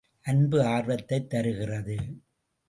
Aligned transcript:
அன்பு, 0.21 0.61
ஆர்வத்தைத் 0.61 1.29
தருகிறது. 1.29 1.97